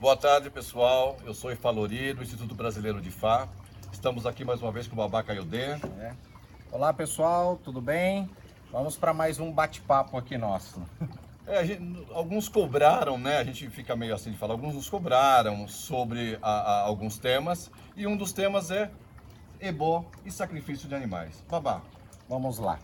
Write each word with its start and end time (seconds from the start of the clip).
Boa 0.00 0.16
tarde, 0.16 0.48
pessoal. 0.48 1.16
Eu 1.24 1.34
sou 1.34 1.50
Ifalori, 1.50 2.12
do 2.12 2.22
Instituto 2.22 2.54
Brasileiro 2.54 3.00
de 3.00 3.10
Fá. 3.10 3.48
Estamos 3.92 4.26
aqui 4.26 4.44
mais 4.44 4.62
uma 4.62 4.70
vez 4.70 4.86
com 4.86 4.94
o 4.94 4.96
Babá 4.96 5.24
Caiodê. 5.24 5.72
É. 5.72 6.14
Olá, 6.70 6.92
pessoal, 6.92 7.56
tudo 7.64 7.80
bem? 7.80 8.30
Vamos 8.70 8.96
para 8.96 9.12
mais 9.12 9.40
um 9.40 9.50
bate-papo 9.50 10.16
aqui 10.16 10.38
nosso. 10.38 10.80
É, 11.48 11.64
gente, 11.64 12.06
alguns 12.12 12.46
cobraram, 12.48 13.18
né? 13.18 13.38
A 13.38 13.42
gente 13.42 13.70
fica 13.70 13.96
meio 13.96 14.14
assim 14.14 14.30
de 14.30 14.36
falar. 14.36 14.52
Alguns 14.52 14.74
nos 14.74 14.88
cobraram 14.88 15.66
sobre 15.66 16.38
a, 16.42 16.50
a, 16.50 16.80
alguns 16.82 17.18
temas 17.18 17.68
e 17.96 18.06
um 18.06 18.16
dos 18.16 18.32
temas 18.32 18.70
é 18.70 18.90
ebó 19.58 20.04
e 20.24 20.30
sacrifício 20.30 20.86
de 20.88 20.94
animais. 20.94 21.42
Babá. 21.50 21.80
Vamos 22.28 22.58
lá. 22.58 22.78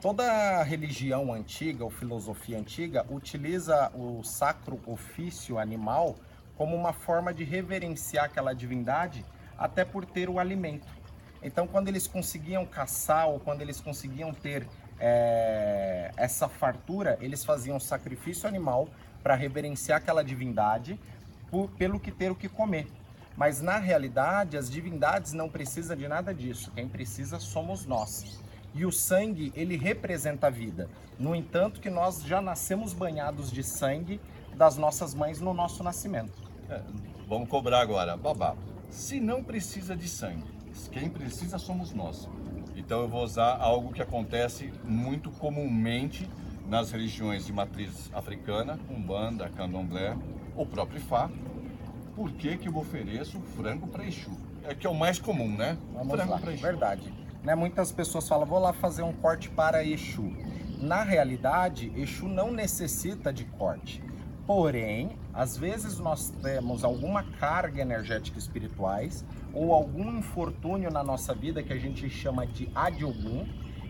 Toda 0.00 0.62
religião 0.62 1.30
antiga 1.30 1.84
ou 1.84 1.90
filosofia 1.90 2.56
antiga 2.56 3.04
utiliza 3.10 3.90
o 3.94 4.22
sacro 4.22 4.80
ofício 4.86 5.58
animal 5.58 6.16
como 6.56 6.76
uma 6.76 6.92
forma 6.92 7.32
de 7.32 7.44
reverenciar 7.44 8.26
aquela 8.26 8.54
divindade, 8.54 9.24
até 9.58 9.84
por 9.84 10.04
ter 10.04 10.28
o 10.28 10.38
alimento. 10.38 10.86
Então, 11.42 11.66
quando 11.66 11.88
eles 11.88 12.06
conseguiam 12.06 12.64
caçar 12.64 13.28
ou 13.28 13.38
quando 13.38 13.60
eles 13.60 13.80
conseguiam 13.80 14.32
ter 14.32 14.66
é, 14.98 16.10
essa 16.16 16.48
fartura, 16.48 17.18
eles 17.20 17.44
faziam 17.44 17.78
sacrifício 17.78 18.48
animal 18.48 18.88
para 19.22 19.34
reverenciar 19.34 19.98
aquela 19.98 20.22
divindade 20.22 20.98
por, 21.50 21.68
pelo 21.70 22.00
que 22.00 22.10
ter 22.10 22.30
o 22.30 22.34
que 22.34 22.48
comer. 22.48 22.86
Mas 23.36 23.60
na 23.60 23.78
realidade, 23.78 24.56
as 24.56 24.70
divindades 24.70 25.32
não 25.32 25.48
precisam 25.48 25.96
de 25.96 26.06
nada 26.06 26.32
disso. 26.32 26.70
Quem 26.74 26.88
precisa 26.88 27.40
somos 27.40 27.84
nós. 27.84 28.40
E 28.74 28.86
o 28.86 28.92
sangue, 28.92 29.52
ele 29.54 29.76
representa 29.76 30.46
a 30.46 30.50
vida. 30.50 30.88
No 31.18 31.34
entanto, 31.34 31.80
que 31.80 31.90
nós 31.90 32.22
já 32.22 32.40
nascemos 32.40 32.92
banhados 32.92 33.50
de 33.50 33.62
sangue 33.62 34.20
das 34.56 34.76
nossas 34.76 35.14
mães 35.14 35.40
no 35.40 35.52
nosso 35.52 35.82
nascimento. 35.82 36.43
Vamos 37.28 37.48
cobrar 37.48 37.80
agora. 37.80 38.16
Babá, 38.16 38.54
se 38.90 39.18
não 39.18 39.42
precisa 39.42 39.96
de 39.96 40.08
sangue, 40.08 40.44
quem 40.92 41.08
precisa 41.08 41.58
somos 41.58 41.92
nós. 41.92 42.28
Então 42.76 43.00
eu 43.00 43.08
vou 43.08 43.22
usar 43.22 43.56
algo 43.56 43.92
que 43.92 44.02
acontece 44.02 44.72
muito 44.84 45.30
comumente 45.30 46.28
nas 46.68 46.90
religiões 46.90 47.46
de 47.46 47.52
matriz 47.52 48.10
africana, 48.12 48.78
Umbanda, 48.90 49.48
Candomblé, 49.50 50.16
o 50.56 50.66
próprio 50.66 50.98
Ifá. 50.98 51.30
Por 52.16 52.30
que, 52.32 52.56
que 52.56 52.68
eu 52.68 52.76
ofereço 52.76 53.40
frango 53.56 53.86
para 53.86 54.06
Exu? 54.06 54.30
É 54.64 54.74
que 54.74 54.86
é 54.86 54.90
o 54.90 54.94
mais 54.94 55.18
comum, 55.18 55.48
né? 55.48 55.76
Vamos 55.92 56.14
frango 56.14 56.38
para 56.38 56.52
Exu. 56.52 56.62
Verdade. 56.62 57.12
Né, 57.42 57.54
muitas 57.54 57.92
pessoas 57.92 58.26
falam, 58.26 58.46
vou 58.46 58.58
lá 58.58 58.72
fazer 58.72 59.02
um 59.02 59.12
corte 59.12 59.50
para 59.50 59.84
Exu. 59.84 60.32
Na 60.78 61.02
realidade, 61.02 61.92
Exu 61.96 62.26
não 62.26 62.50
necessita 62.50 63.32
de 63.32 63.44
corte. 63.44 64.02
Porém, 64.46 65.16
às 65.32 65.56
vezes 65.56 65.98
nós 65.98 66.28
temos 66.42 66.84
alguma 66.84 67.22
carga 67.22 67.80
energética 67.80 68.38
espirituais 68.38 69.24
ou 69.54 69.72
algum 69.72 70.18
infortúnio 70.18 70.90
na 70.90 71.02
nossa 71.02 71.34
vida 71.34 71.62
que 71.62 71.72
a 71.72 71.78
gente 71.78 72.10
chama 72.10 72.46
de 72.46 72.68
adiogum, 72.74 73.46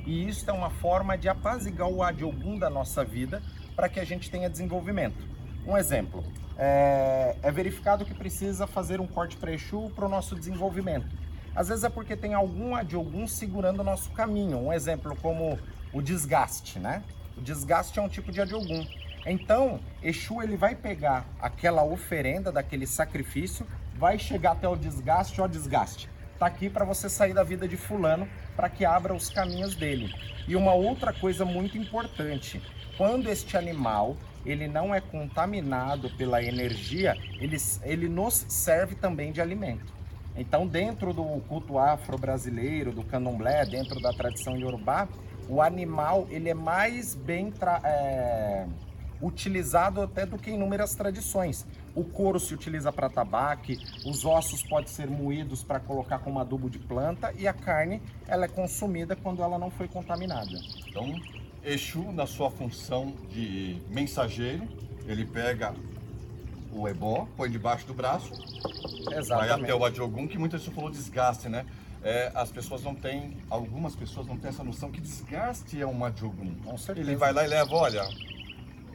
e 0.06 0.28
isso 0.28 0.48
é 0.48 0.52
uma 0.52 0.70
forma 0.70 1.18
de 1.18 1.28
apaziguar 1.28 1.88
o 1.88 2.02
adiogum 2.02 2.58
da 2.58 2.70
nossa 2.70 3.04
vida 3.04 3.42
para 3.74 3.88
que 3.88 3.98
a 3.98 4.04
gente 4.04 4.30
tenha 4.30 4.48
desenvolvimento. 4.48 5.26
Um 5.66 5.76
exemplo, 5.76 6.22
é, 6.56 7.36
é 7.42 7.50
verificado 7.50 8.04
que 8.04 8.14
precisa 8.14 8.66
fazer 8.66 9.00
um 9.00 9.06
corte 9.06 9.36
pré-exu 9.36 9.90
para 9.90 10.06
o 10.06 10.08
nosso 10.08 10.36
desenvolvimento. 10.36 11.16
Às 11.56 11.68
vezes 11.68 11.84
é 11.84 11.88
porque 11.88 12.16
tem 12.16 12.34
algum 12.34 12.76
adiogum 12.76 13.26
segurando 13.26 13.80
o 13.80 13.84
nosso 13.84 14.10
caminho. 14.10 14.58
Um 14.58 14.72
exemplo 14.72 15.16
como 15.16 15.58
o 15.92 16.02
desgaste, 16.02 16.78
né? 16.78 17.02
O 17.36 17.40
desgaste 17.40 17.98
é 17.98 18.02
um 18.02 18.08
tipo 18.08 18.30
de 18.30 18.40
adiogum. 18.40 18.84
Então, 19.26 19.80
Exu 20.02 20.42
ele 20.42 20.56
vai 20.56 20.74
pegar 20.74 21.26
aquela 21.40 21.82
oferenda 21.82 22.52
daquele 22.52 22.86
sacrifício, 22.86 23.66
vai 23.96 24.18
chegar 24.18 24.52
até 24.52 24.68
o 24.68 24.76
desgaste, 24.76 25.40
ó 25.40 25.46
desgaste. 25.46 26.08
Tá 26.38 26.46
aqui 26.46 26.68
para 26.68 26.84
você 26.84 27.08
sair 27.08 27.32
da 27.32 27.42
vida 27.42 27.66
de 27.66 27.76
fulano, 27.76 28.28
para 28.56 28.68
que 28.68 28.84
abra 28.84 29.14
os 29.14 29.30
caminhos 29.30 29.74
dele. 29.74 30.12
E 30.46 30.54
uma 30.56 30.74
outra 30.74 31.12
coisa 31.12 31.44
muito 31.44 31.78
importante, 31.78 32.60
quando 32.98 33.30
este 33.30 33.56
animal 33.56 34.16
ele 34.44 34.68
não 34.68 34.94
é 34.94 35.00
contaminado 35.00 36.10
pela 36.10 36.42
energia, 36.42 37.16
ele, 37.40 37.56
ele 37.82 38.08
nos 38.08 38.44
serve 38.48 38.94
também 38.94 39.32
de 39.32 39.40
alimento. 39.40 39.94
Então, 40.36 40.66
dentro 40.66 41.12
do 41.14 41.24
culto 41.48 41.78
afro-brasileiro, 41.78 42.92
do 42.92 43.04
candomblé, 43.04 43.64
dentro 43.64 44.00
da 44.00 44.12
tradição 44.12 44.56
iorubá, 44.56 45.08
o 45.48 45.62
animal 45.62 46.26
ele 46.28 46.50
é 46.50 46.54
mais 46.54 47.14
bem 47.14 47.52
é, 47.84 48.66
utilizado 49.20 50.02
até 50.02 50.26
do 50.26 50.38
que 50.38 50.50
inúmeras 50.50 50.94
tradições. 50.94 51.66
O 51.94 52.04
couro 52.04 52.40
se 52.40 52.52
utiliza 52.52 52.92
para 52.92 53.08
tabaque, 53.08 53.78
os 54.04 54.24
ossos 54.24 54.62
podem 54.62 54.88
ser 54.88 55.08
moídos 55.08 55.62
para 55.62 55.78
colocar 55.80 56.18
como 56.18 56.38
adubo 56.38 56.68
de 56.68 56.78
planta 56.78 57.32
e 57.38 57.46
a 57.46 57.52
carne 57.52 58.02
ela 58.26 58.44
é 58.46 58.48
consumida 58.48 59.14
quando 59.14 59.42
ela 59.42 59.58
não 59.58 59.70
foi 59.70 59.88
contaminada. 59.88 60.58
Então, 60.88 61.20
Exu, 61.62 62.12
na 62.12 62.26
sua 62.26 62.50
função 62.50 63.14
de 63.30 63.78
mensageiro, 63.88 64.68
ele 65.06 65.24
pega 65.24 65.74
o 66.72 66.88
ebó, 66.88 67.26
põe 67.36 67.50
debaixo 67.50 67.86
do 67.86 67.94
braço, 67.94 68.32
Exatamente. 69.10 69.28
vai 69.28 69.50
até 69.50 69.74
o 69.74 69.84
adjogum, 69.84 70.26
que 70.26 70.36
muitas 70.36 70.60
vezes 70.60 70.74
falou 70.74 70.90
desgaste, 70.90 71.48
né? 71.48 71.64
É, 72.02 72.30
as 72.34 72.50
pessoas 72.50 72.82
não 72.82 72.94
têm, 72.94 73.34
algumas 73.48 73.96
pessoas 73.96 74.26
não 74.26 74.36
têm 74.36 74.50
essa 74.50 74.62
noção 74.62 74.90
que 74.90 75.00
desgaste 75.00 75.80
é 75.80 75.86
uma 75.86 76.08
adjogum. 76.08 76.54
Ele 76.94 77.16
vai 77.16 77.32
lá 77.32 77.44
e 77.44 77.46
leva, 77.46 77.74
olha, 77.74 78.06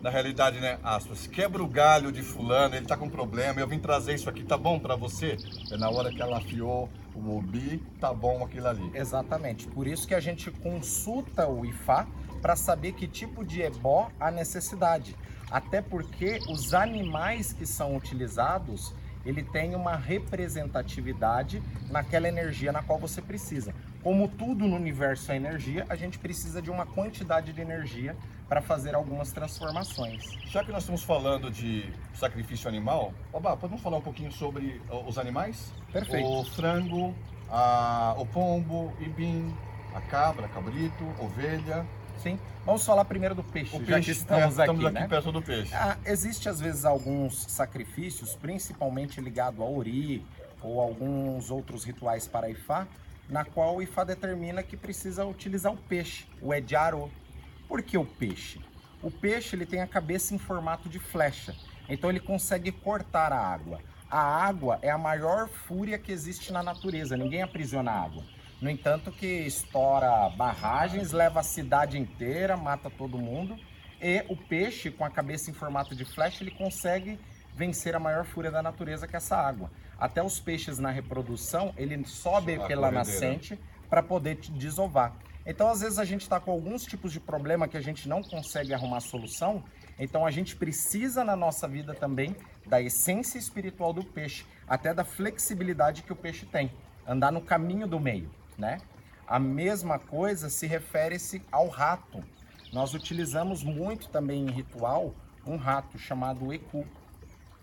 na 0.02 0.10
realidade, 0.10 0.60
né, 0.60 0.80
aspas, 0.84 1.28
quebra 1.28 1.62
o 1.62 1.68
galho 1.68 2.12
de 2.12 2.22
fulano, 2.22 2.76
ele 2.76 2.86
tá 2.86 2.96
com 2.96 3.10
problema, 3.10 3.60
eu 3.60 3.68
vim 3.68 3.80
trazer 3.80 4.16
isso 4.16 4.30
aqui, 4.30 4.44
tá 4.44 4.58
bom 4.58 4.80
para 4.80 4.96
você? 4.96 5.38
É 5.72 5.78
na 5.78 5.90
hora 5.90 6.10
que 6.10 6.22
ela 6.22 6.38
afiou 6.38 6.90
o 7.14 7.38
obi, 7.38 7.84
tá 8.00 8.14
bom 8.14 8.44
aquilo 8.44 8.68
ali. 8.68 8.92
Exatamente, 8.94 9.68
por 9.68 9.88
isso 9.88 10.08
que 10.08 10.16
a 10.16 10.20
gente 10.20 10.50
consulta 10.52 11.48
o 11.48 11.66
IFA 11.66 12.08
para 12.42 12.56
saber 12.56 12.94
que 12.94 13.08
tipo 13.08 13.44
de 13.44 13.62
ebó 13.62 14.10
há 14.20 14.32
necessidade. 14.32 15.16
Até 15.52 15.82
porque 15.82 16.40
os 16.48 16.74
animais 16.74 17.52
que 17.52 17.66
são 17.66 17.96
utilizados, 17.96 18.94
ele 19.26 19.44
tem 19.44 19.76
uma 19.76 19.96
representatividade 19.96 21.62
naquela 21.90 22.28
energia 22.28 22.72
na 22.72 22.82
qual 22.82 23.00
você 23.00 23.22
precisa. 23.22 23.74
Como 24.02 24.28
tudo 24.28 24.66
no 24.66 24.76
universo 24.76 25.32
é 25.32 25.36
energia, 25.36 25.86
a 25.90 25.96
gente 25.96 26.18
precisa 26.18 26.62
de 26.62 26.72
uma 26.72 26.86
quantidade 26.86 27.52
de 27.52 27.60
energia 27.60 28.16
para 28.50 28.62
fazer 28.62 28.96
algumas 28.96 29.32
transformações. 29.32 30.26
Já 30.48 30.64
que 30.64 30.72
nós 30.72 30.82
estamos 30.82 31.04
falando 31.04 31.52
de 31.52 31.94
sacrifício 32.16 32.68
animal, 32.68 33.14
Oba, 33.32 33.56
podemos 33.56 33.82
falar 33.82 33.98
um 33.98 34.02
pouquinho 34.02 34.32
sobre 34.32 34.82
os 35.06 35.20
animais? 35.20 35.72
Perfeito. 35.94 36.28
O 36.28 36.44
frango, 36.44 37.14
a, 37.48 38.16
o 38.18 38.26
pombo, 38.26 38.92
ibim, 39.00 39.56
a 39.94 40.02
cabra, 40.02 40.48
cabrito, 40.48 41.04
ovelha. 41.20 41.86
Sim. 42.18 42.40
Vamos 42.66 42.84
falar 42.84 43.06
primeiro 43.06 43.36
do 43.36 43.44
peixe, 43.44 43.78
o 43.78 43.80
já 43.80 43.96
peixe, 43.96 44.12
que 44.12 44.18
estamos, 44.18 44.42
é, 44.42 44.64
aqui, 44.64 44.72
estamos 44.72 44.86
aqui 44.86 44.94
né? 45.00 45.08
perto 45.08 45.32
do 45.32 45.42
peixe. 45.42 45.74
Ah, 45.74 45.98
existe 46.04 46.50
às 46.50 46.60
vezes 46.60 46.86
alguns 46.86 47.44
sacrifícios, 47.44 48.36
principalmente 48.36 49.22
ligado 49.22 49.62
ao 49.62 49.74
ori 49.74 50.26
ou 50.62 50.82
alguns 50.82 51.52
outros 51.52 51.84
rituais 51.84 52.28
para 52.28 52.50
Ifá, 52.50 52.88
na 53.30 53.46
qual 53.46 53.78
o 53.78 53.82
Ifá 53.82 54.04
determina 54.04 54.64
que 54.64 54.76
precisa 54.76 55.24
utilizar 55.24 55.72
o 55.72 55.78
peixe, 55.78 56.26
o 56.42 56.54
Ediaro, 56.54 57.10
por 57.70 57.84
que 57.84 57.98
o 57.98 58.04
peixe? 58.04 58.60
O 59.02 59.12
peixe 59.12 59.56
ele 59.56 59.66
tem 59.66 59.80
a 59.80 59.88
cabeça 59.88 60.34
em 60.34 60.40
formato 60.40 60.90
de 60.90 61.00
flecha, 61.00 61.56
então 61.88 62.10
ele 62.10 62.20
consegue 62.20 62.72
cortar 62.72 63.32
a 63.32 63.40
água. 63.40 63.80
A 64.10 64.20
água 64.20 64.80
é 64.82 64.90
a 64.90 64.98
maior 64.98 65.48
fúria 65.48 66.00
que 66.00 66.12
existe 66.12 66.52
na 66.52 66.64
natureza, 66.64 67.16
ninguém 67.16 67.44
aprisiona 67.44 67.92
a 67.92 68.02
água. 68.02 68.24
No 68.60 68.70
entanto 68.70 69.12
que 69.12 69.26
estoura 69.26 70.30
barragens, 70.32 71.12
leva 71.12 71.40
a 71.40 71.44
cidade 71.44 71.98
inteira, 71.98 72.58
mata 72.58 72.90
todo 72.90 73.18
mundo. 73.18 73.56
E 74.02 74.26
o 74.28 74.36
peixe, 74.36 74.90
com 74.92 75.06
a 75.06 75.10
cabeça 75.10 75.50
em 75.50 75.54
formato 75.54 75.96
de 75.96 76.04
flecha, 76.04 76.44
ele 76.44 76.52
consegue 76.52 77.20
vencer 77.56 77.96
a 77.96 78.00
maior 78.00 78.26
fúria 78.26 78.52
da 78.52 78.62
natureza, 78.62 79.08
que 79.08 79.16
é 79.16 79.18
essa 79.18 79.38
água. 79.38 79.72
Até 79.98 80.24
os 80.24 80.40
peixes 80.40 80.80
na 80.80 80.90
reprodução, 80.90 81.74
ele 81.78 82.04
sobe 82.06 82.60
pela 82.68 82.92
nascente 82.92 83.58
para 83.90 84.02
poder 84.02 84.36
desovar. 84.36 85.14
Então, 85.50 85.68
às 85.68 85.82
vezes, 85.82 85.98
a 85.98 86.06
gente 86.06 86.22
está 86.22 86.40
com 86.40 86.52
alguns 86.52 86.86
tipos 86.86 87.12
de 87.12 87.20
problema 87.20 87.68
que 87.68 87.76
a 87.76 87.82
gente 87.82 88.08
não 88.08 88.22
consegue 88.22 88.72
arrumar 88.72 89.00
solução. 89.00 89.64
Então, 89.98 90.24
a 90.24 90.30
gente 90.30 90.56
precisa 90.56 91.24
na 91.24 91.36
nossa 91.36 91.68
vida 91.68 91.96
também 91.96 92.36
da 92.68 92.80
essência 92.80 93.40
espiritual 93.40 93.92
do 93.92 94.04
peixe, 94.04 94.46
até 94.68 94.94
da 94.94 95.04
flexibilidade 95.04 96.04
que 96.04 96.14
o 96.14 96.16
peixe 96.16 96.46
tem, 96.46 96.72
andar 97.06 97.32
no 97.32 97.42
caminho 97.42 97.88
do 97.88 98.00
meio, 98.00 98.30
né? 98.60 98.78
A 99.28 99.40
mesma 99.40 99.98
coisa 99.98 100.52
se 100.52 100.68
refere-se 100.68 101.42
ao 101.52 101.68
rato. 101.68 102.24
Nós 102.72 102.94
utilizamos 102.94 103.64
muito 103.64 104.08
também 104.10 104.46
em 104.46 104.52
ritual 104.52 105.16
um 105.48 105.58
rato 105.58 105.98
chamado 105.98 106.54
Eku 106.54 106.86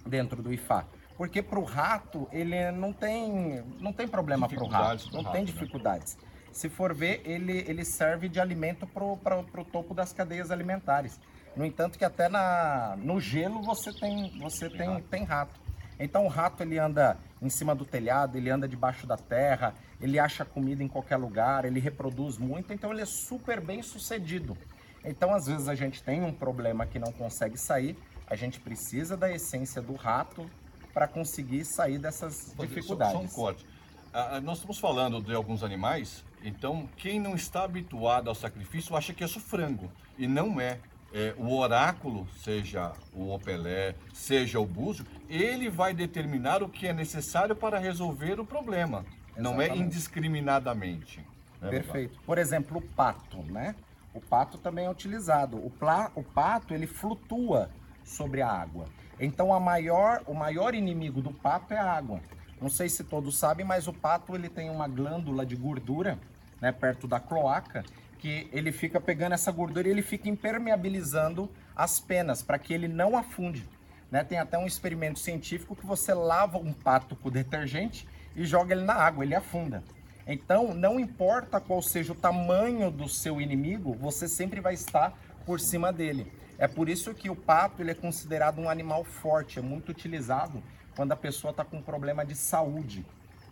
dentro 0.04 0.42
do 0.42 0.52
Ifá. 0.52 0.84
Porque 1.16 1.40
para 1.40 1.60
o 1.60 1.64
rato, 1.64 2.28
ele 2.32 2.68
não 2.72 2.92
tem, 2.92 3.62
não 3.78 3.92
tem 3.92 4.08
problema 4.08 4.48
para 4.48 4.64
o 4.64 4.66
rato, 4.66 5.08
não 5.12 5.22
rato, 5.22 5.32
tem 5.32 5.42
né? 5.42 5.46
dificuldades. 5.46 6.16
Né? 6.16 6.35
Se 6.56 6.70
for 6.70 6.94
ver, 6.94 7.20
ele, 7.26 7.58
ele 7.68 7.84
serve 7.84 8.30
de 8.30 8.40
alimento 8.40 8.86
para 8.86 9.04
o 9.04 9.64
topo 9.64 9.92
das 9.92 10.14
cadeias 10.14 10.50
alimentares. 10.50 11.20
No 11.54 11.66
entanto, 11.66 11.98
que 11.98 12.04
até 12.04 12.30
na, 12.30 12.96
no 12.98 13.20
gelo 13.20 13.60
você 13.60 13.92
tem, 13.92 14.38
você 14.38 14.70
tem, 14.70 15.02
tem 15.02 15.22
rato. 15.22 15.60
Então 16.00 16.24
o 16.24 16.28
rato 16.28 16.62
ele 16.62 16.78
anda 16.78 17.18
em 17.42 17.50
cima 17.50 17.74
do 17.74 17.84
telhado, 17.84 18.38
ele 18.38 18.48
anda 18.48 18.66
debaixo 18.66 19.06
da 19.06 19.18
terra, 19.18 19.74
ele 20.00 20.18
acha 20.18 20.46
comida 20.46 20.82
em 20.82 20.88
qualquer 20.88 21.18
lugar, 21.18 21.66
ele 21.66 21.78
reproduz 21.78 22.38
muito, 22.38 22.72
então 22.72 22.90
ele 22.90 23.02
é 23.02 23.06
super 23.06 23.60
bem 23.60 23.82
sucedido. 23.82 24.56
Então 25.04 25.34
às 25.34 25.46
vezes 25.46 25.68
a 25.68 25.74
gente 25.74 26.02
tem 26.02 26.22
um 26.22 26.32
problema 26.32 26.86
que 26.86 26.98
não 26.98 27.12
consegue 27.12 27.58
sair, 27.58 27.98
a 28.26 28.34
gente 28.34 28.60
precisa 28.60 29.14
da 29.14 29.30
essência 29.30 29.82
do 29.82 29.94
rato 29.94 30.50
para 30.94 31.06
conseguir 31.06 31.66
sair 31.66 31.98
dessas 31.98 32.54
dificuldades. 32.58 33.12
Só, 33.12 33.18
só 33.18 33.24
um 33.24 33.28
corte. 33.28 33.66
Ah, 34.12 34.40
nós 34.40 34.56
estamos 34.56 34.78
falando 34.78 35.20
de 35.20 35.34
alguns 35.34 35.62
animais, 35.62 36.24
então 36.42 36.88
quem 36.96 37.18
não 37.20 37.34
está 37.34 37.64
habituado 37.64 38.28
ao 38.28 38.34
sacrifício 38.34 38.96
acha 38.96 39.12
que 39.12 39.24
é 39.24 39.26
só 39.26 39.40
frango 39.40 39.90
e 40.18 40.26
não 40.26 40.60
é 40.60 40.78
é, 41.12 41.34
o 41.38 41.56
oráculo, 41.56 42.28
seja 42.36 42.92
o 43.12 43.32
opelé, 43.32 43.94
seja 44.12 44.60
o 44.60 44.66
búzio, 44.66 45.06
ele 45.28 45.70
vai 45.70 45.94
determinar 45.94 46.62
o 46.62 46.68
que 46.68 46.86
é 46.86 46.92
necessário 46.92 47.56
para 47.56 47.78
resolver 47.78 48.38
o 48.38 48.44
problema. 48.44 49.04
Exatamente. 49.34 49.42
Não 49.42 49.62
é 49.62 49.68
indiscriminadamente. 49.76 51.24
Né, 51.60 51.70
Perfeito. 51.70 52.20
Por 52.22 52.36
exemplo, 52.38 52.78
o 52.78 52.82
pato, 52.82 53.42
né? 53.44 53.74
O 54.12 54.20
pato 54.20 54.58
também 54.58 54.86
é 54.86 54.90
utilizado. 54.90 55.56
O, 55.56 55.70
pla, 55.70 56.10
o 56.14 56.22
pato, 56.22 56.74
ele 56.74 56.86
flutua 56.86 57.70
sobre 58.04 58.42
a 58.42 58.48
água. 58.50 58.86
Então, 59.18 59.52
a 59.52 59.60
maior, 59.60 60.22
o 60.26 60.34
maior 60.34 60.74
inimigo 60.74 61.20
do 61.20 61.32
pato 61.32 61.72
é 61.72 61.78
a 61.78 61.92
água. 61.92 62.20
Não 62.60 62.68
sei 62.68 62.88
se 62.88 63.04
todos 63.04 63.36
sabem, 63.38 63.66
mas 63.66 63.86
o 63.86 63.92
pato 63.92 64.34
ele 64.34 64.48
tem 64.48 64.70
uma 64.70 64.88
glândula 64.88 65.44
de 65.44 65.54
gordura 65.54 66.18
né, 66.60 66.72
perto 66.72 67.06
da 67.06 67.20
cloaca 67.20 67.84
que 68.18 68.48
ele 68.50 68.72
fica 68.72 69.00
pegando 69.00 69.34
essa 69.34 69.52
gordura 69.52 69.88
e 69.88 69.90
ele 69.90 70.02
fica 70.02 70.28
impermeabilizando 70.28 71.50
as 71.74 72.00
penas 72.00 72.42
para 72.42 72.58
que 72.58 72.72
ele 72.72 72.88
não 72.88 73.16
afunde. 73.16 73.68
Né? 74.10 74.24
Tem 74.24 74.38
até 74.38 74.56
um 74.56 74.66
experimento 74.66 75.18
científico 75.18 75.76
que 75.76 75.84
você 75.84 76.14
lava 76.14 76.56
um 76.56 76.72
pato 76.72 77.14
com 77.14 77.30
detergente 77.30 78.08
e 78.34 78.44
joga 78.44 78.74
ele 78.74 78.84
na 78.84 78.94
água, 78.94 79.24
ele 79.24 79.34
afunda. 79.34 79.84
Então, 80.26 80.74
não 80.74 80.98
importa 80.98 81.60
qual 81.60 81.80
seja 81.82 82.12
o 82.12 82.16
tamanho 82.16 82.90
do 82.90 83.08
seu 83.08 83.40
inimigo, 83.40 83.94
você 83.94 84.26
sempre 84.26 84.60
vai 84.60 84.74
estar 84.74 85.16
por 85.44 85.60
cima 85.60 85.92
dele. 85.92 86.32
É 86.58 86.66
por 86.66 86.88
isso 86.88 87.14
que 87.14 87.28
o 87.28 87.36
pato 87.36 87.82
ele 87.82 87.90
é 87.90 87.94
considerado 87.94 88.58
um 88.58 88.68
animal 88.68 89.04
forte, 89.04 89.58
é 89.58 89.62
muito 89.62 89.90
utilizado 89.90 90.62
quando 90.96 91.12
a 91.12 91.16
pessoa 91.16 91.52
está 91.52 91.64
com 91.64 91.80
problema 91.80 92.24
de 92.24 92.34
saúde 92.34 93.04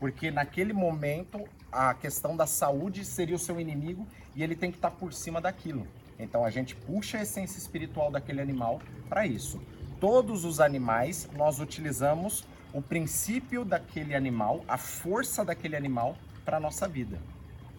porque 0.04 0.30
naquele 0.30 0.74
momento 0.74 1.42
a 1.72 1.94
questão 1.94 2.36
da 2.36 2.46
saúde 2.46 3.06
seria 3.06 3.36
o 3.36 3.38
seu 3.38 3.58
inimigo 3.60 4.06
e 4.34 4.42
ele 4.42 4.54
tem 4.54 4.70
que 4.70 4.76
estar 4.76 4.90
por 4.90 5.14
cima 5.14 5.40
daquilo. 5.40 5.86
Então 6.18 6.44
a 6.44 6.50
gente 6.50 6.76
puxa 6.76 7.16
a 7.16 7.22
essência 7.22 7.58
espiritual 7.58 8.10
daquele 8.10 8.40
animal 8.40 8.82
para 9.08 9.26
isso. 9.26 9.60
Todos 9.98 10.44
os 10.44 10.60
animais 10.60 11.28
nós 11.34 11.58
utilizamos 11.58 12.44
o 12.72 12.82
princípio 12.82 13.64
daquele 13.64 14.14
animal, 14.14 14.62
a 14.68 14.76
força 14.76 15.42
daquele 15.42 15.74
animal 15.74 16.16
para 16.44 16.60
nossa 16.60 16.86
vida. 16.86 17.18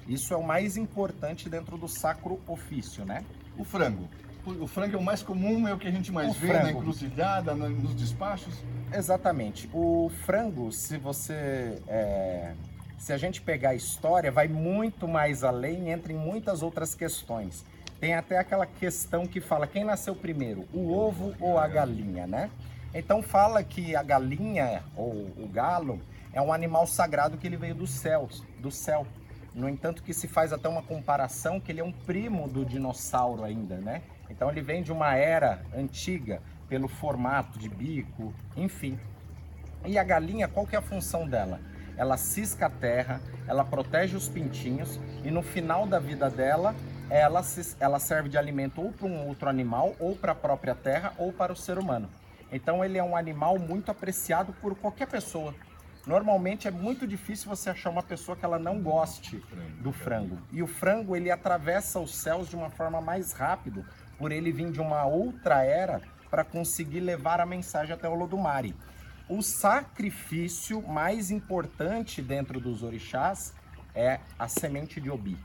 Isso 0.07 0.33
é 0.33 0.37
o 0.37 0.43
mais 0.43 0.77
importante 0.77 1.47
dentro 1.47 1.77
do 1.77 1.87
sacro 1.87 2.39
ofício, 2.47 3.05
né? 3.05 3.23
O 3.57 3.63
frango 3.63 4.09
o 4.45 4.67
frango 4.67 4.95
é 4.95 4.99
o 4.99 5.03
mais 5.03 5.21
comum, 5.23 5.67
é 5.67 5.73
o 5.73 5.77
que 5.77 5.87
a 5.87 5.91
gente 5.91 6.11
mais 6.11 6.29
o 6.29 6.33
vê 6.33 6.47
frango. 6.47 6.63
na 6.63 6.71
encruzilhada, 6.71 7.53
nos 7.55 7.95
despachos. 7.95 8.53
Exatamente. 8.93 9.69
O 9.73 10.11
frango, 10.25 10.71
se 10.71 10.97
você. 10.97 11.81
É, 11.87 12.53
se 12.97 13.13
a 13.13 13.17
gente 13.17 13.41
pegar 13.41 13.69
a 13.69 13.75
história, 13.75 14.31
vai 14.31 14.47
muito 14.47 15.07
mais 15.07 15.43
além, 15.43 15.89
entra 15.89 16.11
em 16.11 16.15
muitas 16.15 16.61
outras 16.61 16.95
questões. 16.95 17.65
Tem 17.99 18.13
até 18.13 18.37
aquela 18.37 18.65
questão 18.65 19.27
que 19.27 19.39
fala 19.39 19.67
quem 19.67 19.83
nasceu 19.83 20.15
primeiro, 20.15 20.65
o 20.73 20.91
ovo 20.91 21.33
ou 21.39 21.57
a 21.57 21.67
galinha, 21.67 22.25
né? 22.25 22.49
Então 22.93 23.21
fala 23.21 23.63
que 23.63 23.95
a 23.95 24.01
galinha 24.01 24.83
ou 24.95 25.11
o 25.37 25.47
galo 25.51 25.99
é 26.33 26.41
um 26.41 26.51
animal 26.51 26.87
sagrado 26.87 27.37
que 27.37 27.45
ele 27.45 27.57
veio 27.57 27.75
dos 27.75 27.91
céus, 27.91 28.43
do 28.59 28.71
céu. 28.71 29.05
No 29.53 29.69
entanto, 29.69 30.03
que 30.03 30.13
se 30.13 30.27
faz 30.27 30.51
até 30.51 30.67
uma 30.67 30.81
comparação 30.81 31.59
que 31.59 31.71
ele 31.71 31.79
é 31.79 31.83
um 31.83 31.91
primo 31.91 32.47
do 32.47 32.65
dinossauro 32.65 33.43
ainda, 33.43 33.77
né? 33.77 34.01
Então 34.29 34.49
ele 34.49 34.61
vem 34.61 34.81
de 34.81 34.91
uma 34.91 35.15
era 35.15 35.61
antiga, 35.75 36.41
pelo 36.67 36.87
formato 36.87 37.59
de 37.59 37.69
bico, 37.69 38.33
enfim. 38.55 38.99
E 39.85 39.97
a 39.97 40.03
galinha, 40.03 40.47
qual 40.47 40.65
que 40.65 40.75
é 40.75 40.79
a 40.79 40.81
função 40.81 41.27
dela? 41.27 41.59
Ela 41.95 42.17
cisca 42.17 42.65
a 42.65 42.69
terra, 42.69 43.21
ela 43.47 43.63
protege 43.63 44.15
os 44.15 44.27
pintinhos 44.27 44.99
e 45.23 45.31
no 45.31 45.41
final 45.41 45.85
da 45.85 45.99
vida 45.99 46.29
dela, 46.29 46.75
ela, 47.09 47.43
se, 47.43 47.75
ela 47.79 47.99
serve 47.99 48.29
de 48.29 48.37
alimento 48.37 48.81
ou 48.81 48.91
para 48.91 49.07
um 49.07 49.27
outro 49.27 49.47
animal, 49.47 49.95
ou 49.99 50.15
para 50.15 50.31
a 50.31 50.35
própria 50.35 50.73
terra, 50.73 51.13
ou 51.17 51.31
para 51.31 51.53
o 51.53 51.55
ser 51.55 51.77
humano. 51.77 52.09
Então 52.51 52.83
ele 52.83 52.97
é 52.97 53.03
um 53.03 53.15
animal 53.15 53.59
muito 53.59 53.91
apreciado 53.91 54.53
por 54.53 54.75
qualquer 54.75 55.07
pessoa. 55.07 55.53
Normalmente 56.05 56.67
é 56.67 56.71
muito 56.71 57.07
difícil 57.07 57.49
você 57.49 57.71
achar 57.71 57.89
uma 57.89 58.03
pessoa 58.03 58.37
que 58.37 58.45
ela 58.45 58.59
não 58.59 58.81
goste 58.81 59.43
do 59.81 59.91
frango. 59.91 60.37
E 60.51 60.61
o 60.61 60.67
frango 60.67 61.15
ele 61.15 61.31
atravessa 61.31 61.99
os 61.99 62.13
céus 62.15 62.47
de 62.47 62.55
uma 62.55 62.69
forma 62.69 63.01
mais 63.01 63.31
rápida, 63.31 63.83
por 64.17 64.31
ele 64.31 64.51
vir 64.51 64.71
de 64.71 64.79
uma 64.79 65.05
outra 65.05 65.63
era 65.63 66.01
para 66.29 66.43
conseguir 66.43 66.99
levar 66.99 67.39
a 67.39 67.45
mensagem 67.45 67.93
até 67.93 68.07
o 68.07 68.13
Lodumare. 68.13 68.75
O 69.27 69.41
sacrifício 69.41 70.81
mais 70.87 71.31
importante 71.31 72.21
dentro 72.21 72.59
dos 72.59 72.83
orixás 72.83 73.53
é 73.95 74.19
a 74.37 74.47
semente 74.47 75.01
de 75.01 75.09
Obi. 75.09 75.37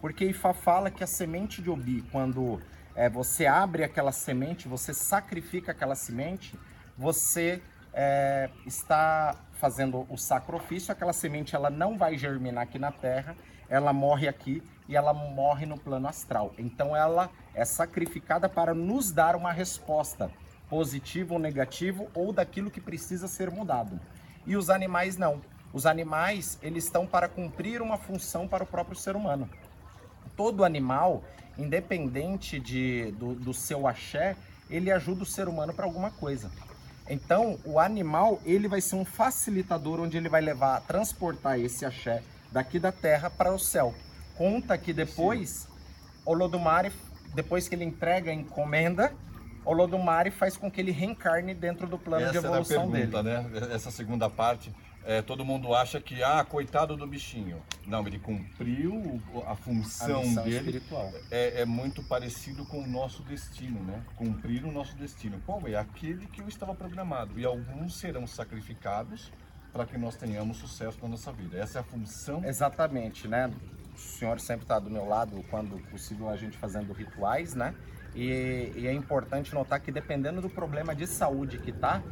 Porque 0.00 0.24
Ifá 0.24 0.52
fala 0.52 0.90
que 0.90 1.04
a 1.04 1.06
semente 1.06 1.62
de 1.62 1.70
Obi, 1.70 2.02
quando 2.10 2.60
é, 2.96 3.08
você 3.08 3.46
abre 3.46 3.84
aquela 3.84 4.10
semente, 4.10 4.66
você 4.66 4.92
sacrifica 4.92 5.70
aquela 5.70 5.94
semente, 5.94 6.58
você 6.96 7.62
é, 7.92 8.50
está 8.66 9.36
fazendo 9.60 10.06
o 10.08 10.16
sacrifício, 10.16 10.90
aquela 10.90 11.12
semente 11.12 11.54
ela 11.54 11.68
não 11.68 11.98
vai 11.98 12.16
germinar 12.16 12.64
aqui 12.64 12.78
na 12.78 12.90
terra, 12.90 13.36
ela 13.68 13.92
morre 13.92 14.26
aqui 14.26 14.62
e 14.88 14.96
ela 14.96 15.12
morre 15.12 15.66
no 15.66 15.78
plano 15.78 16.08
astral. 16.08 16.52
Então 16.58 16.96
ela 16.96 17.30
é 17.54 17.64
sacrificada 17.64 18.48
para 18.48 18.72
nos 18.74 19.12
dar 19.12 19.36
uma 19.36 19.52
resposta 19.52 20.30
positiva 20.68 21.34
ou 21.34 21.38
negativa 21.38 22.06
ou 22.14 22.32
daquilo 22.32 22.70
que 22.70 22.80
precisa 22.80 23.28
ser 23.28 23.50
mudado. 23.50 24.00
E 24.46 24.56
os 24.56 24.70
animais 24.70 25.18
não. 25.18 25.42
Os 25.72 25.84
animais, 25.86 26.58
eles 26.62 26.84
estão 26.84 27.06
para 27.06 27.28
cumprir 27.28 27.82
uma 27.82 27.98
função 27.98 28.48
para 28.48 28.64
o 28.64 28.66
próprio 28.66 28.96
ser 28.96 29.14
humano. 29.14 29.48
Todo 30.36 30.64
animal, 30.64 31.22
independente 31.58 32.58
de, 32.58 33.12
do, 33.12 33.34
do 33.34 33.52
seu 33.52 33.86
axé, 33.86 34.36
ele 34.70 34.90
ajuda 34.90 35.22
o 35.22 35.26
ser 35.26 35.48
humano 35.48 35.74
para 35.74 35.84
alguma 35.84 36.10
coisa. 36.10 36.50
Então, 37.10 37.58
o 37.64 37.80
animal, 37.80 38.40
ele 38.44 38.68
vai 38.68 38.80
ser 38.80 38.94
um 38.94 39.04
facilitador 39.04 40.00
onde 40.00 40.16
ele 40.16 40.28
vai 40.28 40.40
levar, 40.40 40.80
transportar 40.82 41.58
esse 41.58 41.84
axé 41.84 42.22
daqui 42.52 42.78
da 42.78 42.92
terra 42.92 43.28
para 43.28 43.52
o 43.52 43.58
céu. 43.58 43.92
Conta 44.36 44.78
que 44.78 44.92
depois, 44.92 45.66
o 46.24 46.32
Lodumare, 46.32 46.92
depois 47.34 47.68
que 47.68 47.74
ele 47.74 47.84
entrega 47.84 48.30
a 48.30 48.34
encomenda, 48.34 49.12
o 49.64 49.72
Lodumare 49.72 50.30
faz 50.30 50.56
com 50.56 50.70
que 50.70 50.80
ele 50.80 50.92
reencarne 50.92 51.52
dentro 51.52 51.88
do 51.88 51.98
plano 51.98 52.26
Essa 52.26 52.32
de 52.32 52.38
evolução 52.38 52.88
pergunta, 52.88 53.22
dele. 53.24 53.38
Né? 53.42 53.68
Essa 53.74 53.90
segunda 53.90 54.30
parte, 54.30 54.72
é, 55.04 55.22
todo 55.22 55.44
mundo 55.44 55.74
acha 55.74 56.00
que, 56.00 56.22
ah, 56.22 56.44
coitado 56.44 56.96
do 56.96 57.06
bichinho. 57.06 57.62
Não, 57.86 58.06
ele 58.06 58.18
cumpriu 58.18 59.20
a 59.46 59.56
função 59.56 60.20
a 60.38 60.42
dele. 60.42 60.56
Espiritual. 60.56 61.12
É, 61.30 61.62
é 61.62 61.64
muito 61.64 62.02
parecido 62.02 62.66
com 62.66 62.80
o 62.80 62.86
nosso 62.86 63.22
destino, 63.22 63.80
né? 63.82 64.02
Cumprir 64.16 64.64
o 64.64 64.70
nosso 64.70 64.94
destino. 64.96 65.40
Qual 65.46 65.66
é? 65.66 65.76
Aquele 65.76 66.26
que 66.26 66.42
eu 66.42 66.48
estava 66.48 66.74
programado. 66.74 67.38
E 67.40 67.44
alguns 67.44 67.96
serão 67.96 68.26
sacrificados 68.26 69.32
para 69.72 69.86
que 69.86 69.96
nós 69.96 70.16
tenhamos 70.16 70.58
sucesso 70.58 70.98
na 71.02 71.08
nossa 71.08 71.32
vida. 71.32 71.58
Essa 71.58 71.78
é 71.78 71.80
a 71.80 71.84
função. 71.84 72.44
Exatamente, 72.44 73.26
né? 73.26 73.50
O 73.94 73.98
senhor 73.98 74.38
sempre 74.38 74.64
está 74.64 74.78
do 74.78 74.90
meu 74.90 75.06
lado 75.06 75.42
quando 75.50 75.78
possível 75.90 76.28
a 76.28 76.36
gente 76.36 76.58
fazendo 76.58 76.92
rituais, 76.92 77.54
né? 77.54 77.74
E, 78.14 78.72
e, 78.74 78.86
é 78.86 78.92
importante 78.92 79.54
notar 79.54 79.80
que 79.80 79.92
dependendo 79.92 80.40
do 80.40 80.50
problema 80.50 80.94
de 80.94 81.06
saúde 81.06 81.58
que 81.58 81.70
tá, 81.70 82.02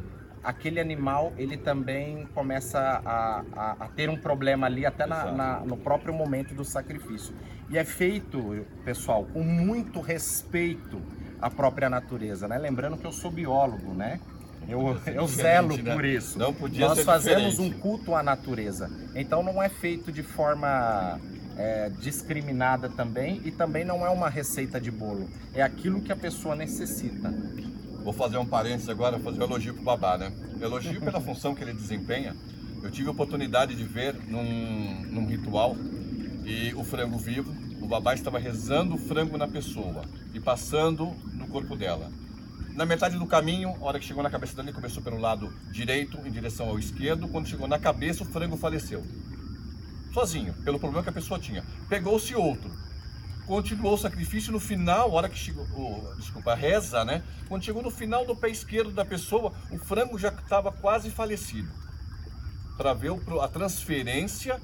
aquele 0.43 0.79
animal 0.79 1.33
ele 1.37 1.57
também 1.57 2.27
começa 2.33 2.79
a, 2.79 3.43
a, 3.55 3.71
a 3.79 3.87
ter 3.89 4.09
um 4.09 4.17
problema 4.17 4.67
ali 4.67 4.85
até 4.85 5.05
na, 5.05 5.31
na, 5.31 5.59
no 5.61 5.77
próprio 5.77 6.13
momento 6.13 6.53
do 6.53 6.63
sacrifício. 6.63 7.33
E 7.69 7.77
é 7.77 7.83
feito, 7.83 8.65
pessoal, 8.83 9.25
com 9.25 9.43
muito 9.43 10.01
respeito 10.01 11.01
à 11.41 11.49
própria 11.49 11.89
natureza, 11.89 12.47
né? 12.47 12.57
Lembrando 12.57 12.97
que 12.97 13.05
eu 13.05 13.11
sou 13.11 13.29
biólogo, 13.29 13.93
né? 13.93 14.19
Eu, 14.67 14.99
eu 15.07 15.27
zelo 15.27 15.77
né? 15.77 15.93
por 15.93 16.05
isso. 16.05 16.37
Não 16.37 16.53
podia 16.53 16.87
Nós 16.87 17.01
fazemos 17.01 17.51
diferente. 17.51 17.75
um 17.75 17.79
culto 17.79 18.15
à 18.15 18.21
natureza. 18.21 18.89
Então 19.15 19.41
não 19.41 19.61
é 19.61 19.69
feito 19.69 20.11
de 20.11 20.21
forma 20.21 21.19
é, 21.57 21.89
discriminada 21.89 22.89
também 22.89 23.41
e 23.45 23.51
também 23.51 23.83
não 23.83 24.05
é 24.05 24.09
uma 24.09 24.29
receita 24.29 24.79
de 24.79 24.91
bolo. 24.91 25.29
É 25.53 25.61
aquilo 25.61 26.01
que 26.01 26.11
a 26.11 26.15
pessoa 26.15 26.55
necessita. 26.55 27.33
Vou 28.03 28.13
fazer 28.13 28.37
um 28.37 28.45
parênteses 28.45 28.89
agora, 28.89 29.19
fazer 29.19 29.39
um 29.39 29.43
elogio 29.43 29.73
pro 29.73 29.83
babá, 29.83 30.17
né? 30.17 30.31
Elogio 30.61 30.99
pela 31.01 31.19
função 31.21 31.53
que 31.53 31.63
ele 31.63 31.73
desempenha. 31.73 32.35
Eu 32.81 32.89
tive 32.89 33.09
a 33.09 33.11
oportunidade 33.11 33.75
de 33.75 33.83
ver 33.83 34.15
num, 34.27 35.01
num 35.05 35.25
ritual 35.25 35.75
e 36.45 36.73
o 36.73 36.83
frango 36.83 37.17
vivo, 37.17 37.53
o 37.81 37.87
babá 37.87 38.13
estava 38.13 38.39
rezando 38.39 38.95
o 38.95 38.97
frango 38.97 39.37
na 39.37 39.47
pessoa 39.47 40.03
e 40.33 40.39
passando 40.39 41.13
no 41.33 41.47
corpo 41.47 41.75
dela. 41.75 42.09
Na 42.73 42.85
metade 42.85 43.17
do 43.17 43.25
caminho, 43.25 43.75
a 43.81 43.85
hora 43.85 43.99
que 43.99 44.05
chegou 44.05 44.23
na 44.23 44.29
cabeça 44.29 44.55
dele, 44.55 44.73
começou 44.73 45.03
pelo 45.03 45.19
lado 45.19 45.53
direito 45.71 46.17
em 46.25 46.31
direção 46.31 46.69
ao 46.69 46.79
esquerdo. 46.79 47.27
Quando 47.27 47.47
chegou 47.47 47.67
na 47.67 47.77
cabeça, 47.77 48.23
o 48.23 48.25
frango 48.25 48.55
faleceu. 48.55 49.03
Sozinho, 50.13 50.53
pelo 50.63 50.79
problema 50.79 51.03
que 51.03 51.09
a 51.09 51.13
pessoa 51.13 51.39
tinha. 51.39 51.63
Pegou-se 51.87 52.33
outro. 52.33 52.71
Continuou 53.49 53.95
o 53.95 53.97
sacrifício 53.97 54.51
no 54.51 54.59
final, 54.59 55.09
a 55.09 55.13
hora 55.15 55.27
que 55.27 55.35
chegou, 55.35 55.65
oh, 55.75 56.13
desculpa, 56.17 56.51
a 56.51 56.55
reza, 56.55 57.03
né? 57.03 57.23
Quando 57.47 57.63
chegou 57.63 57.81
no 57.81 57.89
final 57.89 58.23
do 58.23 58.35
pé 58.35 58.47
esquerdo 58.47 58.91
da 58.91 59.03
pessoa, 59.03 59.51
o 59.71 59.79
frango 59.79 60.19
já 60.19 60.29
estava 60.29 60.71
quase 60.71 61.09
falecido. 61.09 61.67
Para 62.77 62.93
ver 62.93 63.11
a 63.41 63.47
transferência, 63.47 64.61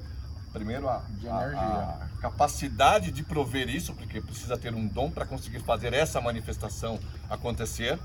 primeiro 0.52 0.88
a, 0.88 0.98
de 1.18 1.26
energia. 1.26 1.58
A, 1.58 2.04
a 2.04 2.20
capacidade 2.20 3.10
de 3.10 3.24
prover 3.24 3.68
isso, 3.68 3.92
porque 3.92 4.20
precisa 4.20 4.56
ter 4.56 4.72
um 4.72 4.86
dom 4.86 5.10
para 5.10 5.26
conseguir 5.26 5.58
fazer 5.64 5.92
essa 5.92 6.20
manifestação 6.20 7.00
acontecer, 7.28 7.98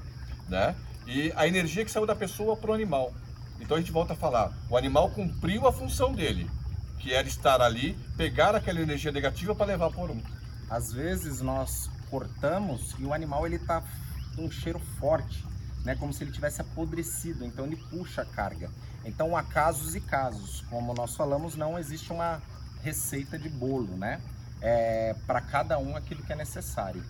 né? 0.49 0.75
E 1.05 1.31
a 1.35 1.47
energia 1.47 1.85
que 1.85 1.91
saiu 1.91 2.07
da 2.07 2.15
pessoa 2.15 2.57
para 2.57 2.71
o 2.71 2.73
animal. 2.73 3.13
Então 3.59 3.77
a 3.77 3.79
gente 3.79 3.91
volta 3.91 4.13
a 4.13 4.15
falar, 4.15 4.51
o 4.67 4.75
animal 4.75 5.11
cumpriu 5.11 5.67
a 5.67 5.71
função 5.71 6.11
dele, 6.11 6.49
que 6.97 7.13
era 7.13 7.27
estar 7.27 7.61
ali, 7.61 7.95
pegar 8.17 8.55
aquela 8.55 8.81
energia 8.81 9.11
negativa 9.11 9.53
para 9.53 9.67
levar 9.67 9.91
por 9.91 10.09
um. 10.09 10.40
Às 10.71 10.93
vezes 10.93 11.41
nós 11.41 11.89
cortamos 12.09 12.95
e 12.97 13.03
o 13.03 13.13
animal 13.13 13.45
ele 13.45 13.59
tá 13.59 13.83
com 14.37 14.45
um 14.45 14.49
cheiro 14.49 14.79
forte, 14.79 15.45
né? 15.83 15.97
Como 15.97 16.13
se 16.13 16.23
ele 16.23 16.31
tivesse 16.31 16.61
apodrecido, 16.61 17.43
então 17.43 17.65
ele 17.65 17.75
puxa 17.75 18.21
a 18.21 18.25
carga. 18.25 18.71
Então 19.03 19.35
há 19.35 19.43
casos 19.43 19.95
e 19.95 19.99
casos, 19.99 20.61
como 20.69 20.93
nós 20.93 21.13
falamos, 21.13 21.57
não 21.57 21.77
existe 21.77 22.13
uma 22.13 22.41
receita 22.81 23.37
de 23.37 23.49
bolo, 23.49 23.97
né? 23.97 24.21
É, 24.61 25.13
para 25.27 25.41
cada 25.41 25.77
um 25.77 25.97
aquilo 25.97 26.23
que 26.23 26.31
é 26.31 26.37
necessário. 26.37 27.03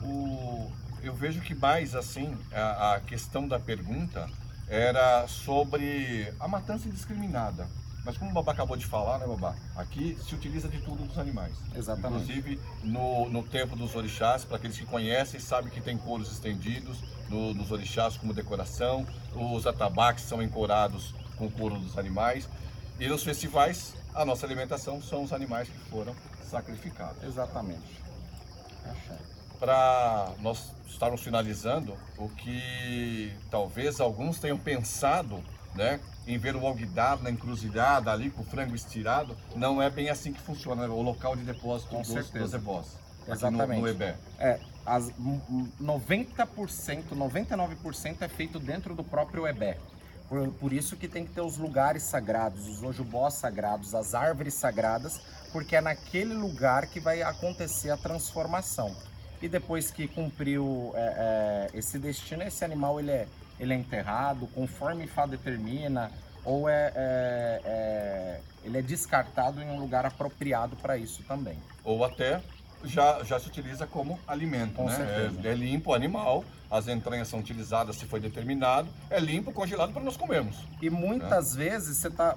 O, 0.00 0.70
eu 1.02 1.14
vejo 1.14 1.40
que 1.40 1.54
mais 1.54 1.96
assim 1.96 2.38
a, 2.52 2.94
a 2.94 3.00
questão 3.00 3.48
da 3.48 3.58
pergunta 3.58 4.30
era 4.68 5.26
sobre 5.26 6.32
a 6.38 6.46
matança 6.46 6.86
indiscriminada. 6.86 7.66
Mas 8.04 8.18
como 8.18 8.30
o 8.30 8.34
Babá 8.34 8.52
acabou 8.52 8.76
de 8.76 8.84
falar, 8.84 9.18
né, 9.18 9.26
Babá? 9.26 9.54
Aqui 9.74 10.16
se 10.22 10.34
utiliza 10.34 10.68
de 10.68 10.78
tudo 10.80 11.04
dos 11.06 11.18
animais. 11.18 11.54
Exatamente. 11.74 12.22
Inclusive 12.22 12.60
no, 12.82 13.30
no 13.30 13.42
tempo 13.42 13.74
dos 13.74 13.94
orixás, 13.94 14.44
para 14.44 14.58
aqueles 14.58 14.76
que 14.76 14.84
conhecem, 14.84 15.40
sabem 15.40 15.70
que 15.70 15.80
tem 15.80 15.96
couros 15.96 16.30
estendidos 16.30 16.98
no, 17.30 17.54
nos 17.54 17.70
orixás 17.70 18.18
como 18.18 18.34
decoração. 18.34 19.06
Os 19.34 19.66
atabaques 19.66 20.24
são 20.24 20.42
encorados 20.42 21.14
com 21.36 21.50
couro 21.50 21.78
dos 21.78 21.96
animais. 21.96 22.48
E 23.00 23.08
nos 23.08 23.24
festivais, 23.24 23.94
a 24.14 24.24
nossa 24.24 24.44
alimentação 24.44 25.00
são 25.00 25.22
os 25.22 25.32
animais 25.32 25.68
que 25.68 25.78
foram 25.90 26.14
sacrificados. 26.48 27.24
Exatamente. 27.24 28.02
Para 29.58 30.30
nós 30.40 30.74
estarmos 30.86 31.22
finalizando, 31.22 31.96
o 32.18 32.28
que 32.28 33.34
talvez 33.50 33.98
alguns 33.98 34.38
tenham 34.38 34.58
pensado 34.58 35.42
né, 35.74 36.00
em 36.26 36.38
ver 36.38 36.56
o 36.56 36.66
alguidar 36.66 37.22
na 37.22 37.30
encruzilhada 37.30 38.10
ali 38.10 38.30
com 38.30 38.42
o 38.42 38.46
frango 38.46 38.74
estirado, 38.74 39.36
não 39.54 39.80
é 39.80 39.90
bem 39.90 40.08
assim 40.10 40.32
que 40.32 40.40
funciona 40.40 40.86
né, 40.86 40.88
o 40.88 41.02
local 41.02 41.36
de 41.36 41.42
depósito 41.42 41.90
com 41.90 42.02
dos, 42.02 42.08
certeza. 42.08 42.38
dos 42.38 42.54
ebós. 42.54 43.04
Exatamente. 43.26 43.80
No, 43.80 43.82
no 43.82 43.88
EBE. 43.88 44.14
É, 44.38 44.60
as 44.84 45.10
90%, 45.80 46.46
99% 47.12 48.16
é 48.20 48.28
feito 48.28 48.58
dentro 48.58 48.94
do 48.94 49.02
próprio 49.02 49.46
EBE. 49.46 49.76
Por, 50.28 50.48
por, 50.52 50.72
isso 50.72 50.96
que 50.96 51.06
tem 51.06 51.24
que 51.26 51.32
ter 51.32 51.42
os 51.42 51.58
lugares 51.58 52.02
sagrados, 52.02 52.66
os 52.66 52.82
ojubós 52.82 53.34
sagrados, 53.34 53.94
as 53.94 54.14
árvores 54.14 54.54
sagradas, 54.54 55.20
porque 55.52 55.76
é 55.76 55.80
naquele 55.80 56.34
lugar 56.34 56.86
que 56.86 56.98
vai 56.98 57.22
acontecer 57.22 57.90
a 57.90 57.96
transformação. 57.96 58.94
E 59.44 59.48
depois 59.48 59.90
que 59.90 60.08
cumpriu 60.08 60.90
é, 60.94 61.68
é, 61.74 61.78
esse 61.78 61.98
destino, 61.98 62.42
esse 62.42 62.64
animal 62.64 62.98
ele 62.98 63.10
é, 63.10 63.28
ele 63.60 63.74
é 63.74 63.76
enterrado 63.76 64.46
conforme 64.54 65.06
Fá 65.06 65.26
determina, 65.26 66.10
ou 66.42 66.66
é, 66.66 66.90
é, 66.96 67.60
é, 67.62 68.40
ele 68.64 68.78
é 68.78 68.80
descartado 68.80 69.60
em 69.60 69.68
um 69.68 69.78
lugar 69.78 70.06
apropriado 70.06 70.76
para 70.76 70.96
isso 70.96 71.22
também. 71.24 71.58
Ou 71.84 72.02
até 72.06 72.40
já, 72.84 73.22
já 73.22 73.38
se 73.38 73.48
utiliza 73.48 73.86
como 73.86 74.18
alimento, 74.26 74.76
Com 74.76 74.86
né? 74.86 75.30
É, 75.44 75.48
é, 75.48 75.54
limpo 75.54 75.90
o 75.90 75.94
animal, 75.94 76.42
as 76.70 76.88
entranhas 76.88 77.28
são 77.28 77.40
utilizadas 77.40 77.96
se 77.96 78.06
foi 78.06 78.20
determinado, 78.20 78.88
é 79.10 79.20
limpo, 79.20 79.52
congelado 79.52 79.92
para 79.92 80.02
nós 80.02 80.16
comermos. 80.16 80.56
E 80.80 80.88
muitas 80.88 81.54
né? 81.54 81.66
vezes 81.66 81.98
você 81.98 82.08
tá, 82.08 82.34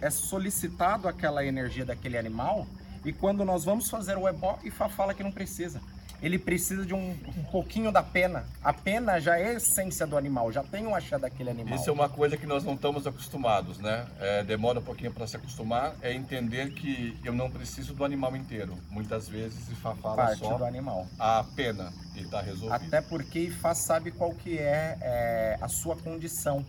é 0.00 0.08
solicitado 0.08 1.06
aquela 1.08 1.44
energia 1.44 1.84
daquele 1.84 2.16
animal 2.16 2.66
e 3.04 3.12
quando 3.12 3.44
nós 3.44 3.64
vamos 3.64 3.90
fazer 3.90 4.16
o 4.16 4.26
ebó, 4.26 4.58
IFA 4.64 4.88
fala 4.88 5.12
que 5.12 5.22
não 5.22 5.30
precisa 5.30 5.78
ele 6.22 6.38
precisa 6.38 6.86
de 6.86 6.94
um, 6.94 7.10
um, 7.10 7.44
pouquinho 7.50 7.90
da 7.90 8.02
pena. 8.02 8.44
A 8.62 8.72
pena 8.72 9.18
já 9.18 9.36
é 9.36 9.48
a 9.48 9.52
essência 9.54 10.06
do 10.06 10.16
animal, 10.16 10.52
já 10.52 10.62
tem 10.62 10.86
um 10.86 10.94
achar 10.94 11.18
daquele 11.18 11.50
animal. 11.50 11.74
Isso 11.74 11.90
é 11.90 11.92
uma 11.92 12.08
coisa 12.08 12.36
que 12.36 12.46
nós 12.46 12.62
não 12.62 12.74
estamos 12.74 13.06
acostumados, 13.06 13.78
né? 13.78 14.06
É, 14.20 14.44
demora 14.44 14.78
um 14.78 14.82
pouquinho 14.82 15.12
para 15.12 15.26
se 15.26 15.36
acostumar, 15.36 15.96
é 16.00 16.14
entender 16.14 16.70
que 16.72 17.18
eu 17.24 17.32
não 17.32 17.50
preciso 17.50 17.92
do 17.92 18.04
animal 18.04 18.36
inteiro. 18.36 18.78
Muitas 18.88 19.28
vezes 19.28 19.68
Ifá 19.68 19.96
fala 19.96 20.16
Parte 20.16 20.38
só 20.38 20.56
do 20.56 20.64
animal. 20.64 21.08
a 21.18 21.44
pena 21.56 21.92
e 22.14 22.20
está 22.20 22.40
resolvido. 22.40 22.72
Até 22.72 23.00
porque 23.00 23.40
Ifá 23.40 23.74
sabe 23.74 24.12
qual 24.12 24.30
que 24.30 24.58
é, 24.58 24.96
é 25.00 25.58
a 25.60 25.66
sua 25.66 25.96
condição. 25.96 26.64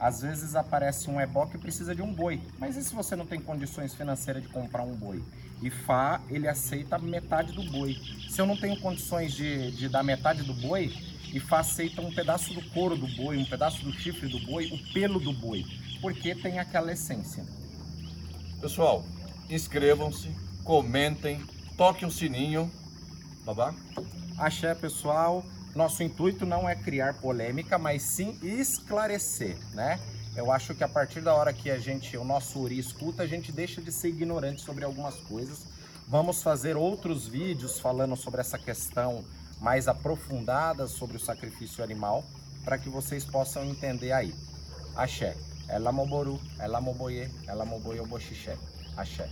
Às 0.00 0.20
vezes 0.20 0.54
aparece 0.54 1.10
um 1.10 1.20
ebó 1.20 1.46
que 1.46 1.56
precisa 1.58 1.94
de 1.94 2.02
um 2.02 2.12
boi, 2.12 2.40
mas 2.58 2.76
e 2.76 2.84
se 2.84 2.94
você 2.94 3.16
não 3.16 3.26
tem 3.26 3.40
condições 3.40 3.94
financeiras 3.94 4.42
de 4.42 4.48
comprar 4.48 4.82
um 4.82 4.94
boi? 4.94 5.22
E 5.62 5.70
Fá, 5.70 6.20
ele 6.28 6.46
aceita 6.48 6.98
metade 6.98 7.52
do 7.52 7.62
boi. 7.64 7.96
Se 8.28 8.40
eu 8.40 8.46
não 8.46 8.56
tenho 8.56 8.78
condições 8.80 9.32
de, 9.34 9.70
de 9.72 9.88
dar 9.88 10.02
metade 10.02 10.42
do 10.42 10.52
boi, 10.52 10.92
e 11.32 11.40
Fá 11.40 11.60
aceita 11.60 12.00
um 12.00 12.14
pedaço 12.14 12.52
do 12.54 12.62
couro 12.70 12.96
do 12.96 13.06
boi, 13.08 13.36
um 13.36 13.44
pedaço 13.44 13.82
do 13.84 13.92
chifre 13.92 14.28
do 14.28 14.38
boi, 14.40 14.66
o 14.66 14.92
pelo 14.92 15.18
do 15.18 15.32
boi, 15.32 15.64
porque 16.00 16.34
tem 16.34 16.58
aquela 16.58 16.92
essência. 16.92 17.44
Pessoal, 18.60 19.04
inscrevam-se, 19.48 20.28
comentem, 20.64 21.42
toquem 21.76 22.06
o 22.08 22.10
sininho. 22.10 22.70
Babá? 23.44 23.74
Axé, 24.38 24.74
pessoal. 24.74 25.44
Nosso 25.74 26.02
intuito 26.02 26.46
não 26.46 26.68
é 26.68 26.74
criar 26.74 27.14
polêmica, 27.14 27.78
mas 27.78 28.02
sim 28.02 28.38
esclarecer, 28.42 29.58
né? 29.74 30.00
Eu 30.36 30.52
acho 30.52 30.74
que 30.74 30.84
a 30.84 30.88
partir 30.88 31.22
da 31.22 31.34
hora 31.34 31.50
que 31.50 31.70
a 31.70 31.78
gente, 31.78 32.14
o 32.16 32.22
nosso 32.22 32.60
Uri 32.60 32.78
escuta, 32.78 33.22
a 33.22 33.26
gente 33.26 33.50
deixa 33.50 33.80
de 33.80 33.90
ser 33.90 34.08
ignorante 34.08 34.60
sobre 34.60 34.84
algumas 34.84 35.14
coisas. 35.20 35.64
Vamos 36.06 36.42
fazer 36.42 36.76
outros 36.76 37.26
vídeos 37.26 37.80
falando 37.80 38.14
sobre 38.16 38.42
essa 38.42 38.58
questão 38.58 39.24
mais 39.60 39.88
aprofundada 39.88 40.86
sobre 40.86 41.16
o 41.16 41.20
sacrifício 41.20 41.82
animal, 41.82 42.22
para 42.64 42.76
que 42.76 42.90
vocês 42.90 43.24
possam 43.24 43.64
entender 43.64 44.12
aí. 44.12 44.34
Axé. 44.94 45.34
Ela 45.68 45.90
moboru, 45.90 46.38
ela 46.58 46.80
moboye, 46.80 47.28
ela 47.46 47.64
moboye 47.64 47.98
oboxixé. 47.98 48.56
Axé. 48.96 49.28